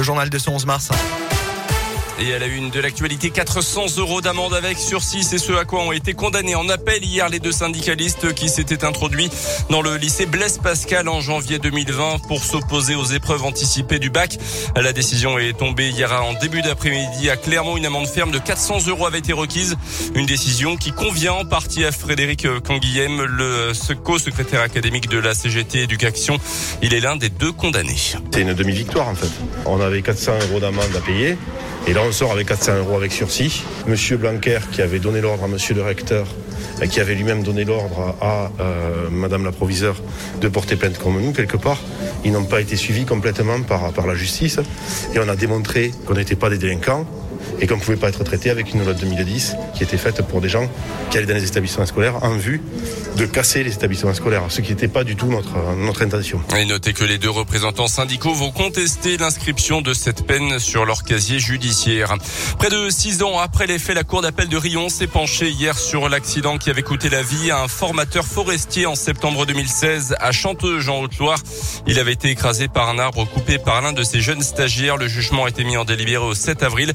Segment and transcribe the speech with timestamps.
[0.00, 0.88] Le journal de ce 11 mars.
[2.22, 5.22] Et à la une de l'actualité, 400 euros d'amende avec sursis.
[5.22, 8.84] C'est ce à quoi ont été condamnés en appel hier les deux syndicalistes qui s'étaient
[8.84, 9.30] introduits
[9.70, 14.36] dans le lycée Blaise Pascal en janvier 2020 pour s'opposer aux épreuves anticipées du bac.
[14.76, 17.78] La décision est tombée hier en début d'après-midi à Clermont.
[17.78, 19.76] Une amende ferme de 400 euros avait été requise.
[20.14, 25.84] Une décision qui convient en partie à Frédéric Canguilhem, le co-secrétaire académique de la CGT
[25.84, 26.36] Éducation.
[26.82, 27.96] Il est l'un des deux condamnés.
[28.30, 29.30] C'est une demi-victoire en fait.
[29.64, 31.38] On avait 400 euros d'amende à payer.
[31.86, 33.64] Et là, on sort avec 400 euros avec sursis.
[33.86, 36.26] Monsieur Blanquer, qui avait donné l'ordre à monsieur le recteur,
[36.88, 39.96] qui avait lui-même donné l'ordre à euh, madame la proviseure
[40.40, 41.78] de porter plainte comme nous, quelque part,
[42.24, 44.58] ils n'ont pas été suivis complètement par, par la justice.
[45.14, 47.06] Et on a démontré qu'on n'était pas des délinquants
[47.60, 50.22] et qu'on ne pouvait pas être traité avec une loi de 2010 qui était faite
[50.22, 50.68] pour des gens
[51.10, 52.60] qui allaient dans les établissements scolaires en vue
[53.16, 56.40] de casser les établissements scolaires, ce qui n'était pas du tout notre, notre intention.
[56.56, 61.04] Et notez que les deux représentants syndicaux vont contester l'inscription de cette peine sur leur
[61.04, 62.14] casier judiciaire.
[62.58, 65.78] Près de six ans après les faits, la Cour d'appel de Rion s'est penchée hier
[65.78, 70.32] sur l'accident qui avait coûté la vie à un formateur forestier en septembre 2016 à
[70.32, 71.40] Chanteuge en Haute-Loire.
[71.86, 74.96] Il avait été écrasé par un arbre coupé par l'un de ses jeunes stagiaires.
[74.96, 76.92] Le jugement a été mis en délibéré au 7 avril.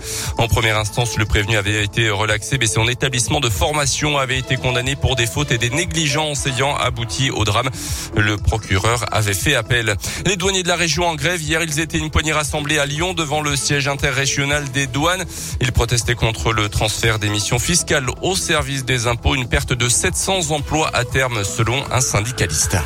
[0.56, 4.95] Première instance, le prévenu avait été relaxé, mais son établissement de formation avait été condamné
[4.95, 7.70] pour des fautes et des négligences ayant abouti au drame.
[8.16, 9.97] Le procureur avait fait appel.
[10.25, 13.14] Les douaniers de la région en grève, hier, ils étaient une poignée rassemblée à Lyon
[13.14, 15.25] devant le siège interrégional des douanes.
[15.59, 19.90] Ils protestaient contre le transfert des missions fiscales au service des impôts, une perte de
[19.90, 22.78] 700 emplois à terme selon un syndicaliste.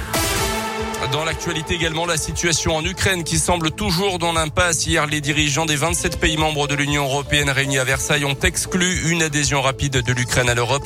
[1.07, 4.85] Dans l'actualité également, la situation en Ukraine qui semble toujours dans l'impasse.
[4.85, 9.09] Hier, les dirigeants des 27 pays membres de l'Union européenne réunis à Versailles ont exclu
[9.09, 10.83] une adhésion rapide de l'Ukraine à l'Europe.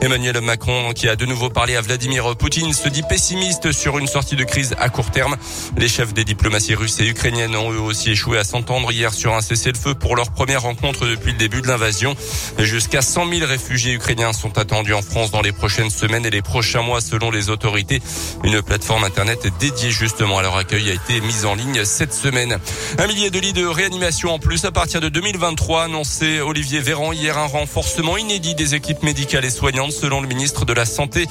[0.00, 4.06] Emmanuel Macron, qui a de nouveau parlé à Vladimir Poutine, se dit pessimiste sur une
[4.06, 5.36] sortie de crise à court terme.
[5.78, 9.34] Les chefs des diplomaties russes et ukrainiennes ont eux aussi échoué à s'entendre hier sur
[9.34, 12.14] un cessez-le-feu pour leur première rencontre depuis le début de l'invasion.
[12.58, 16.42] Jusqu'à 100 000 réfugiés ukrainiens sont attendus en France dans les prochaines semaines et les
[16.42, 18.02] prochains mois selon les autorités.
[18.44, 22.58] Une plateforme internet dédiée justement à leur accueil a été mise en ligne cette semaine.
[22.98, 27.12] Un millier de lits de réanimation en plus à partir de 2023, annoncé Olivier Véran
[27.12, 31.26] hier un renforcement inédit des équipes médicales et soignantes selon le ministre de la Santé.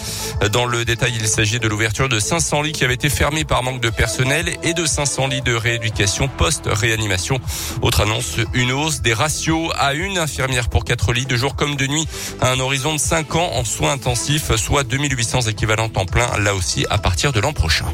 [0.51, 3.63] Dans le détail, il s'agit de l'ouverture de 500 lits qui avaient été fermés par
[3.63, 7.39] manque de personnel et de 500 lits de rééducation post-réanimation.
[7.81, 11.75] Autre annonce, une hausse des ratios à une infirmière pour quatre lits de jour comme
[11.75, 12.07] de nuit
[12.41, 16.55] à un horizon de 5 ans en soins intensifs, soit 2800 équivalents temps plein, là
[16.55, 17.85] aussi à partir de l'an prochain.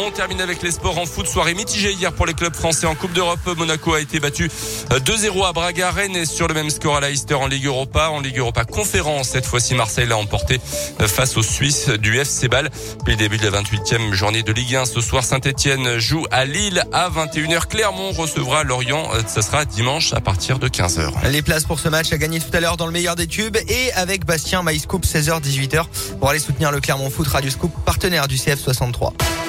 [0.00, 1.26] On termine avec les sports en foot.
[1.26, 3.40] Soirée mitigée hier pour les clubs français en Coupe d'Europe.
[3.56, 4.48] Monaco a été battu
[4.90, 5.90] 2-0 à Braga.
[5.90, 8.10] Rennes est sur le même score à Leicester en Ligue Europa.
[8.10, 10.60] En Ligue Europa conférence, cette fois-ci Marseille l'a emporté
[11.00, 12.70] face aux Suisses du FC Ball.
[13.04, 14.84] Puis le début de la 28e journée de Ligue 1.
[14.84, 17.66] Ce soir, Saint-Etienne joue à Lille à 21h.
[17.66, 19.10] Clermont recevra Lorient.
[19.26, 21.28] Ça sera dimanche à partir de 15h.
[21.30, 23.56] Les places pour ce match à gagner tout à l'heure dans le meilleur des tubes
[23.56, 25.86] et avec Bastien MyScoop 16h-18h
[26.20, 29.47] pour aller soutenir le Clermont Foot Radio Scoop, partenaire du CF63.